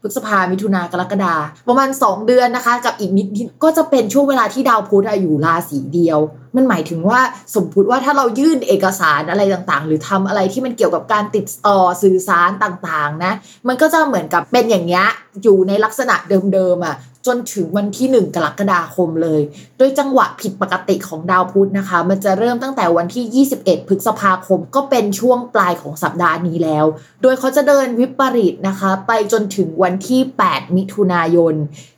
[0.00, 1.34] พฤษภามิถุนากรกฎา
[1.68, 3.26] ประมาณ 2 เดือนนะคะ กับอีกนิด
[3.62, 6.18] ก็จะเป็นช่วงเวลาที่ดาวพุธอยู่ราศีเดียว
[6.56, 7.20] มันหมายถึงว่า
[7.54, 13.32] สมมติว่าถ้าเรายื่นเอกสารอะไรต่างๆ หรือทำอะไรที่มันเกี่ยวกับการติดต่อสื่อสารต่างๆนะ
[13.68, 15.06] มันก็จะเหมือนกับเป็นอย่างเงี้ย
[15.42, 16.14] อยู่ในลักษณะ
[16.52, 16.96] เดิมๆอะ
[17.26, 19.40] จนถึงวันที่ 1 กรกฎาคมเลย
[19.78, 26.84] โดยจังหวะผิดปกติของดาวพุธนะคะ มันจะเริ่มตั้งแต่วันที่ 21 พฤษภาคม ก็เป็นช่วงปลายของสัปดาห์นี้แล้ว
[27.22, 31.54] โดยเขาจะเดินวิปริตนะคะ ไปจนถึงวันที่ 8 มิถุนายน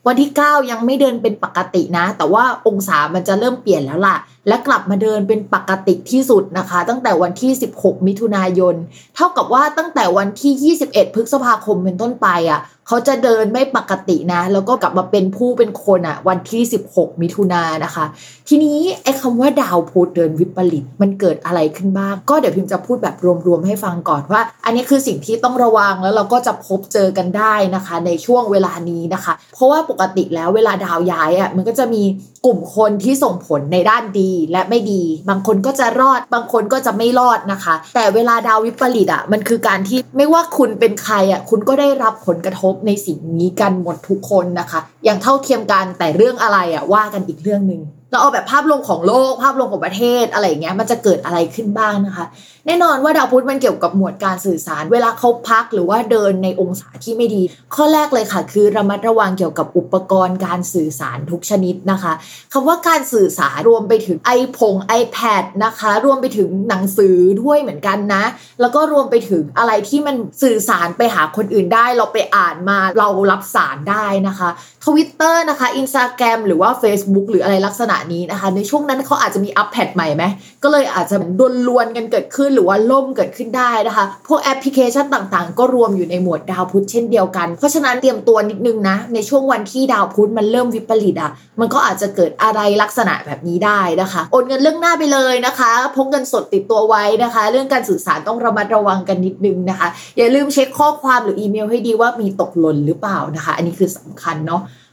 [0.07, 4.17] วันที่ 9 ยังไม่เดินเป็นปกตินะ แต่ว่าองศามันจะเริ่มเปลี่ยนแล้วล่ะ
[4.50, 8.74] และกลับมาเดินเป็นปกติที่สุดนะคะ ตั้งแต่วันที่ 16 มิถุนายน
[9.16, 12.61] เท่ากับว่าตั้งแต่วันที่ 21 พฤษภาคมเป็นต้นไปอะ
[12.92, 16.62] เขาจะเดินไม่ปกตินะ แล้วก็กลับมาเป็นผู้เป็นคนอะวันที่
[16.92, 18.05] 16 มิถุนายนนะคะ
[18.48, 32.02] ทีนี้ไอ้คำว่าดาวพุธเดินวิปริตมันเกิดอะไรขึ้นบ้าง ก็เดี๋ยวพิมจะพูดแบบรวมๆให้ฟังก่อนว่า อันนี้คือสิ่งที่ต้องระวังแล้วเราก็จะพบเจอกันได้นะคะ ในช่วงเวลานี้นะคะ เพราะว่าปกติแล้วเวลาดาวย้ายอะมันก็จะมี
[32.46, 52.27] กลุ่มคนที่ส่งผลในด้านดีและไม่ดี บางคนก็จะรอด บางคนก็จะไม่รอดนะคะ แต่เวลาดาววิปริตอะมันคือการที่ไม่ว่าคุณเป็นใครอะคุณก็ได้รับผลกระทบในสิ่งนี้กันหมดทุกคนนะคะ อย่างเท่าเทียมกันแต่เรื่องอะไรอะว่ากันอีกเรื่องหนึ่ง เราเอาแบบภาพรวมของโลกภาพรวมของประเทศอะไรเงี้ยมันจะเกิดอะไรขึ้นบ้างนะคะ
[52.67, 57.43] แน่นอนว่าดาวพุธมันเกี่ยวกับหมวดการสื่อสาร เวลาเขาพักหรือว่าเดินในองศาที่ไม่ดี
[57.75, 62.13] ข้อแรกเลยค่ะ คือระมัดระวังเกี่ยวกับอุปกรณ์การสื่อสารทุกชนิดนะคะ
[62.53, 68.25] คำว่าการสื่อสารรวมไปถึงไอพง iPad นะคะ รวมไปถึงหนังสือด้วยเหมือนกันนะ
[68.61, 74.48] แล้วก็รวมไปถึงอะไรที่มันสื่อสารไปหาคนอื่นได้ เราไปอ่านมาเรารับสารได้นะคะ
[74.86, 80.24] ทวิตเตอร์นะคะอินสตาแกรมหรือว่า Facebook หรืออะไรลักษณะนี้นะคะ ในช่วงนั้นเขาอาจจะมีอัปแพดใหม่ไหม
[80.63, 91.30] ก็เลยอาจจะดนลวนกันเกิดขึ้นหรือว่าล่มเกิดขึ้นได้นะคะ พวกแอปพลิเคชันต่างๆ ก็รวมอยู่ในหมวดดาวพุธเช่นเดียวกัน เพราะฉะนั้นเตรียมตัวนิดนึงนะ ในช่วงวันที่ดาวพุธมันเริ่มวิปริตอะ
[91.61, 104.62] มันก็อาจจะเกิดอะไรลักษณะแบบนี้ได้นะคะโอนเงินเรื่องหน้าไปเลยนะคะพกเงินสดติดตัวไว้นะคะ เรื่องการสื่อสารต้องระมัดระวังกันนิดนึงนะคะ อย่าลืมเช็คข้อความหรืออีเมลให้ดีว่ามีตกหล่นหรือเปล่านะคะ อันนี้คือสำคัญเนาะ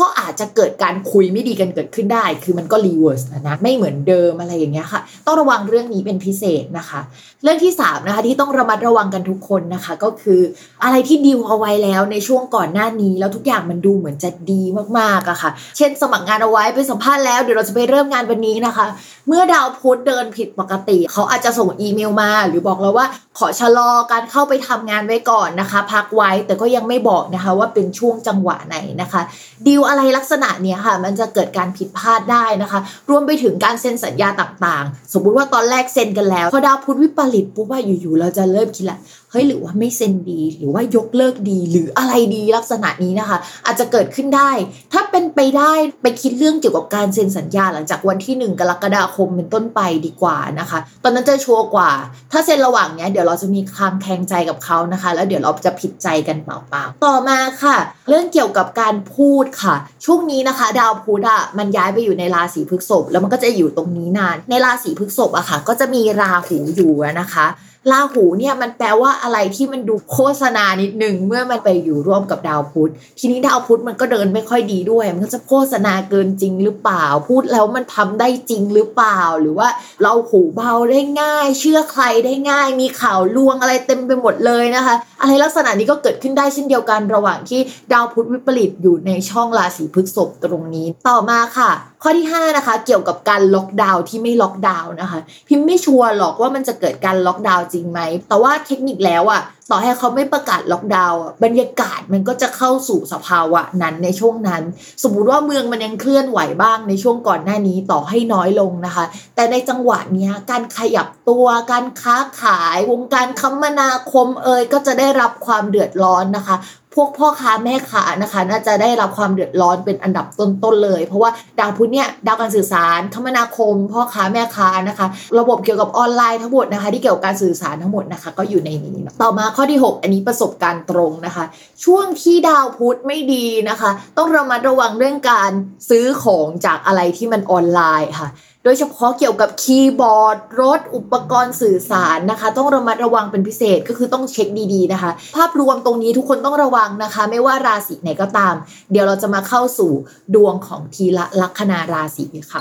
[0.00, 7.00] ก็อาจจะเกิดการคุยไม่ดีกันเกิดขึ้นได้ คือมันก็ reverse นะไม่เหมือนเดิมอะไรอย่างเงี้ยค่ะ ต้องระวังเรื่องนี้เป็นพิเศษนะคะ
[7.42, 10.40] เรื่องที่3นะคะที่ต้องระมัดระวังกันทุกคนนะคะ ก็คือ
[10.84, 14.62] อะไรที่ดีลเอาไว้แล้วในช่วงก่อนหน้านี้ แล้วทุกอย่างมันดูเหมือนจะดี
[14.98, 18.86] มากๆอะค่ะ เช่น สมัครงานเอาไว้ไปสัมภาษณ์แล้วเดี๋ยวเราจะไปเริ่มงานวันนี้นะคะ
[19.28, 23.06] เมื่อดาวพุธเดินผิดปกติ เขาอาจจะส่งอีเมลมา หรือบอกเราว่า
[23.38, 29.22] ขอชะลอการเข้าไปทำงานไว้ก่อนนะคะ พักไว้แต่ก็ยังไม่บอกนะคะ ว่าเป็นช่วงจังหวะไหนนะคะ
[29.66, 32.80] ดีลอะไรลักษณะเนี้ยค่ะ มันจะเกิดการผิดพลาดได้นะคะ
[33.10, 38.98] รวมไปถึงการเซ็นสัญญาต่างๆ สมมุติว่าตอนแรกเซ็นกันแล้ว พอดาวพุธวิปริตปุ๊บว่าอยู่ๆเราจะเริ่มคิดละ
[39.30, 44.50] เฮ้ยหรือว่าไม่เซ็นดี หรือว่ายกเลิกดีหรืออะไรดีลักษณะนี้นะคะ อาจจะเกิดขึ้นได้
[44.92, 45.72] ถ้าเป็นไปได้
[46.02, 51.90] ไปคิดเรื่องเกี่ยวกับการเซ็นสัญญาหลังจากวันที่ 1 กรกฎาคมเป็นต้นไปดีกว่านะคะ ตอนนั้นจะชัวร์กว่า
[52.32, 57.76] ถ้าเซ็นระหว่างเนี้ยเดี๋ยวเราจะมีความแข็งใจกับเขานะคะ แล้วเดี๋ยวเราจะผิดใจกันเปล่าๆต่อมาค่ะ
[58.08, 59.74] เรื่องเกี่ยวกับการพูดค่ะ
[60.04, 67.46] ช่วงนี้นะคะ ดาวพุธอะมันย้ายไปอยู่ในราศีพฤษภแล้วมันก็จะอยู่ตรงนี้นาน ในราศีพฤษภอะค่ะ ก็จะมีราหูอยู่นะคะ
[67.90, 79.68] ราหูเนี่ยมันแปลว่าอะไรที่มันดูโฆษณานิดนึงเมื่อมันไปอยู่ร่วมกับดาวพุธ ทีนี้ดาวพุธมันก็เดินไม่ค่อยดีด้วย มันก็จะโฆษณาเกินจริงหรือเปล่า พูดแล้วมันทำได้จริงหรือเปล่า หรือว่า
[80.02, 87.60] เราหูเบาได้ง่าย เชื่อใครได้ง่าย มีข่าวลวงอะไรเต็มไปหมดเลยนะคะ อะไรลักษณะนี้ก็เกิดขึ้นได้เช่นเดียวกันระหว่างที่
[87.92, 91.70] ดาวพุธวิปริตอยู่ในช่องราศีพฤษภตรงนี้ต่อมาค่ะ
[92.02, 104.62] ข้อที่ 5 นะคะ เกี่ยวกับการล็อกดาวน์ที่ไม่ล็อกดาวน์นะคะ พิมพ์ไม่ชัวร์หรอกว่ามันจะเกิดการล็อกดาวน์จริงไหมแต่ว่าเทคนิคแล้วอะ ต่อให้เขาไม่ประกาศล็อกดาวน์บรรยากาศมันก็จะเข้าสู่สภาวะนั้นในช่วงนั้น
[105.02, 109.04] สมมุติว่าเมืองมันยังเคลื่อนไหวบ้างในช่วงก่อนหน้านี้ต่อให้น้อยลงนะคะ
[109.34, 116.56] แต่ในจังหวะนี้การขยับตัวการค้าขายวงการคมนาคมเอยก็จะได้รับความเดือดร้อนนะคะ
[116.94, 125.06] พวกพ่อค้าแม่ค้านะคะน่าจะได้รับความเดือดร้อนเป็นอันดับต้นๆเลย เพราะว่าดาวพุธเนี่ยดาวการสื่อสารคมนาคม พ่อค้าแม่ค้านะคะ
[125.38, 131.44] ระบบเกี่ยวกับออนไลน์ทั้งหมดนะคะ ที่เกี่ยวกับการสื่อสารทั้งหมดนะคะ ก็อยู่ในนี้ ต่อมาข้อที่ 6 อันนี้ประสบการณ์ตรงนะคะ
[131.84, 135.50] ช่วงที่ดาวพุธไม่ดีนะคะ ต้องระมัดระวังเรื่องการ
[135.90, 138.28] ซื้อของจากอะไรที่มันออนไลน์ค่ะ
[138.64, 148.54] โดยเฉพาะเกี่ยวกับคีย์บอร์ด รถ อุปกรณ์สื่อสารนะคะ ต้องระมัดระวังเป็นพิเศษก็คือต้องเช็คดีๆนะคะ ภาพรวมตรงนี้ทุกคนต้องระวังนะคะ ไม่ว่าราศีไหนก็ตาม
[148.90, 149.92] เดี๋ยวเราจะมาเข้าสู่
[150.34, 152.60] ดวงของทีละลัคนาราศีค่ะ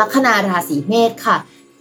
[0.00, 1.36] ลัคนาราศีเมษค่ะ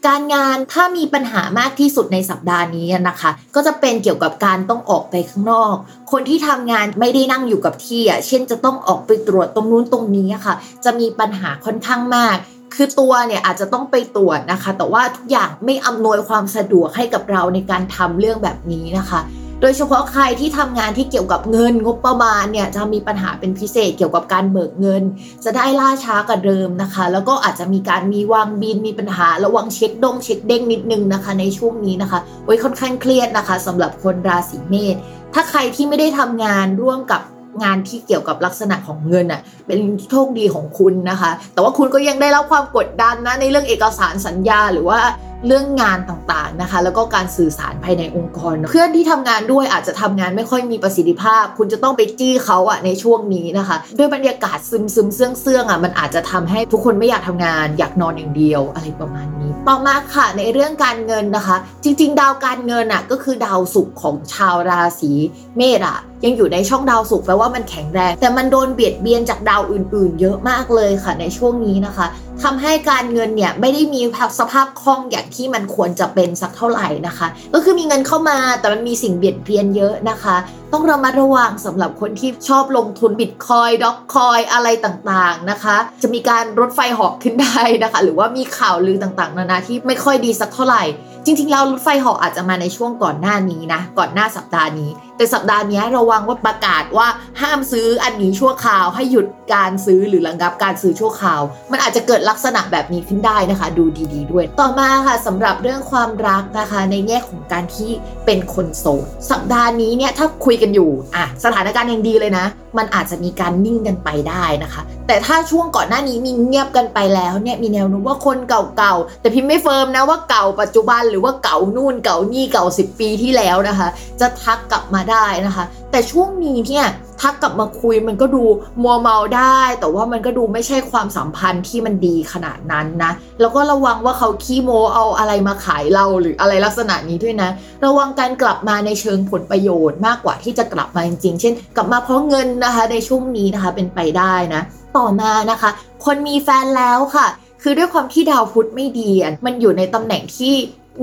[0.08, 5.76] การงานถ้ามีปัญหามากที่สุดในสัปดาห์นี้นะคะ ก็จะเป็นเกี่ยวกับการต้องออกไปข้างนอก
[6.12, 10.56] คนที่ทำงานไม่ได้นั่งอยู่กับที่อะเช่นจะต้องออกไปตรวจตรงนู้นตรงนี้ค่ะ
[10.86, 12.36] จะมีปัญหาค่อนข้างมาก
[12.76, 19.20] คือตัวเนี่ยอาจจะต้องไปตรวจนะคะ แต่ว่าทุกอย่างไม่อำนวยความสะดวกให้กับเราในการทำเรื่องแบบนี้นะคะ
[19.62, 25.04] โดยเฉพาะใครที่ทำงานที่เกี่ยวกับเงินงบประมาณเนี่ยจะมีปัญหาเป็นพิเศษเกี่ยวกับการเบิกเงิน
[25.44, 34.96] จะได้ล่าช้ากว่าเดิมนะคะ แล้วก็อาจจะมีการมีวางบินมีปัญหาระวังเช็คดงเช็คเด้งนิดนึงนะคะ ในช่วงนี้นะคะไว้ยค่อนข้างเครียดนะคะสำหรับคนราศีเมษ
[35.34, 37.22] ถ้าใครที่ไม่ได้ทำงานร่วมกับ
[37.64, 39.80] งานที่เกี่ยวกับลักษณะของเงินอะเป็น
[40.10, 45.00] โชคดีของคุณนะคะ แต่ว่าคุณก็ยังได้รับความกดดันนะในเรื่องเอกสารสัญญาหรือว่า
[45.48, 65.12] เรื่องงานต่างๆนะคะ แล้วก็การสื่อสารภายในองค์กร เพื่อนที่ทำงานด้วยอาจจะทำงานไม่ค่อยมีประสิทธิภาพ คุณจะต้องไปจี้เขาอะในช่วงนี้นะคะด้วยบรรยากาศซึมซึมเสื่องเสื่องๆอะมันอาจจะทำให้ทุกคนไม่อยากทำงาน อยากนอนอย่างเดียวอะไรประมาณนี้ ต่อมาค่ะในเรื่องการเงินนะคะ จริง ๆ ดาวการเงินอะก็คือดาวศุกร์ของชาวราศี
[65.58, 72.08] เมษอะ ยังอยู่ในช่องดาวศุกร์แปลว่ามันแข็งแรง แต่มันโดนเบียดเบียนจากดาวอื่น ๆ เยอะมากเลยค่ะในช่วงนี้นะคะ
[72.44, 74.02] ทำให้การเงินเนี่ยไม่ได้มี
[74.40, 80.36] สภาพคล่องอย่างที่มันควรจะเป็นสักเท่าไหร่นะคะ ก็คือมีเงินเข้ามาแต่มันมีสิ่งเบียดเบียนเยอะนะคะ
[80.74, 90.84] ต้องระมัดระวังสำหรับคนที่ชอบลงทุนบิตคอยด็อกคอยอะไรต่างๆนะคะ จะมีการรถไฟหอกขึ้นได้นะคะ หรือว่ามีข่าวลือต่างๆ นานาที่ไม่ค่อยดีสักเท่าไหร่
[91.26, 94.90] จริงๆแล้วรถไฟหอกอาจจะมาในช่วงก่อนหน้านี้นะก่อนหน้าสัปดาห์นี้
[95.22, 97.08] แต่สัปดาห์นี้ระวังว่าประกาศว่า
[97.42, 107.92] ห้ามซื้ออันนี้ชั่วคราว ให้หยุดการซื้อหรือระงับการซื้อชั่วคราว มันอาจจะเกิดลักษณะแบบนี้ขึ้นได้นะคะ ดูดีๆด้วย ต่อมาค่ะสำหรับเรื่องความรักนะคะ ในแง่ของการที่
[108.26, 112.46] เป็นคนโสดสัปดาห์นี้เนี่ยถ้าคุยกันอยู่อะสถานการณ์ยังดีเลยนะ
[112.78, 123.88] มันอาจจะมีการนิ่งกันไปได้นะคะ แต่ถ้าช่วงก่อนหน้านี้มีเงียบกันไปแล้วเนี่ยมีแนวโน้มว่าคนเก่าๆแต่พิมพ์ไม่เฟิร์มนะว่าเก่าปัจจุบันหรือว่าเก่านู่นเก่านี่เก่า 10 ปีที่แล้วนะคะ
[124.22, 126.86] จะทักกลับมาได้นะคะ แต่ช่วงนี้เนี่ย
[127.22, 128.44] ทักกลับมาคุยมันก็ดู
[128.84, 137.50] มัวเมาได้ แต่ว่ามันก็ดูไม่ใช่ความสัมพันธ์ที่มันดีขนาดนั้นนะ แล้วก็ระวังว่าเขาขี้โมเอาอะไรมาขายเราหรืออะไรลักษณะนี้ด้วยนะ
[137.86, 144.62] ระวังการกลับมาในเชิงผลประโยชน์มากกว่าที่จะกลับมาจริงๆ เช่น กลับมาเพราะเงินนะคะ ในช่วงนี้นะคะเป็นไปได้นะ
[144.98, 145.70] ต่อมานะคะ
[146.06, 147.28] คนมีแฟนแล้วค่ะ
[147.62, 149.12] คือด้วยความที่ดาวพุธไม่ดี
[149.46, 150.54] มันอยู่ในตำแหน่งที่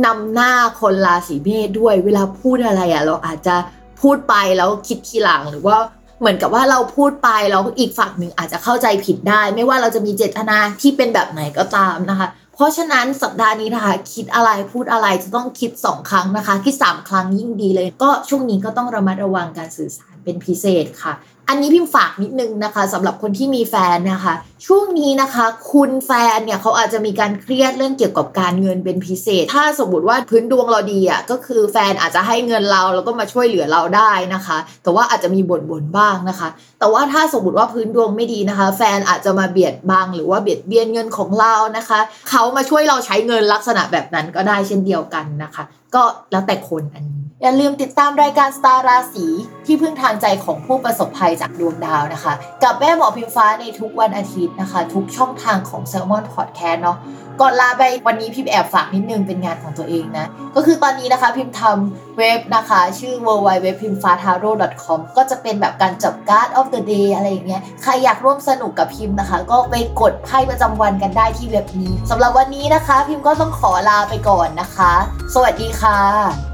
[0.06, 3.56] นำหน้าคนราศีเมษด้วยเวลาพูดอะไรอะเราอาจจะ
[4.02, 5.76] พูดไปแล้วคิดทีหลังหรือว่า
[6.20, 21.12] เหมือนกับว่าเราพูดไปแล้วอีกฝั่งหนึ่งอาจจะเข้าใจผิดได้ ไม่ว่าเราจะมีเจตนาที่เป็นแบบไหนก็ตามนะคะ เพราะฉะนั้นสัปดาห์นี้นะคะ คิดอะไรพูดอะไรจะต้องคิด 2 ครั้งนะคะ คิด 3 ครั้งยิ่งดีเลย ก็ช่วงนี้ก็ต้องระมัดระวังการสื่อสารเป็นพิเศษค่ะ
[21.50, 24.34] อันนี้พิมพ์ฝากนิดนึงนะคะสำหรับคนที่มีแฟนนะคะ
[24.66, 41.98] ช่วงนี้นะคะ คุณแฟนเนี่ยเขาอาจจะมีการเครียดเรื่องเกี่ยวกับการเงินเป็นพิเศษ ถ้าสมมติว่าพื้นดวงเราดีอะก็คือแฟนอาจจะให้เงินเราแล้วก็มาช่วยเหลือเราได้นะคะ แต่ว่าอาจจะมีบ่นบ่นบ้างนะคะ แต่ว่าถ้าสมมติว่าพื้นดวงไม่ดีนะคะ แฟนอาจจะมาเบียดบังหรือว่าเบียดเบียนเงินของเรานะคะ
[42.30, 45.64] เขามาช่วยเราใช้เงินลักษณะแบบนั้นก็ได้เช่นเดียวกันนะคะ
[45.94, 46.02] ก็
[46.32, 49.26] แล้วแต่คนอันนี้ อย่าลืมติดตามรายการสตาร์ราศี
[49.66, 56.98] ที่พึ่งทางใจของผู้ประสบภัยจากดวงดาวนะคะ กับแม่หมอพิมฟ้าในทุกวันอาทิตย์นะคะ ทุกช่องทางของ s ซ l m o n Podcast เนาะ
[57.40, 60.26] ก่อนลาไปวันนี้พิมแอบฝากนิดนึงเป็นงานของตัวเองนะ
[60.56, 64.50] ก็คือตอนนี้นะคะพิมทำเว็บนะคะ ชื่อ w w w p i m f a t a r o
[64.84, 74.92] com ก็จะเป็นแบบการจับการ์ด of the day อะไรอย่างเงี้ยใครอยากร่วมสนุกกับพิมพ์นะคะ ก็ไปกดไพ่ประจำวันกันได้ที่เว็บนี้สำหรับวันนี้นะคะ พิมก็ต้องขอลาไปก่อนนะคะ
[75.34, 76.47] สวัสดีค่ะ